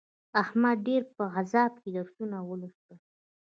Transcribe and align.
احمد 0.41 0.77
ډېر 0.87 1.03
په 1.15 1.23
عذاب 1.37 1.73
کې 1.81 1.89
درسونه 1.95 2.37
ولوستل. 2.49 2.97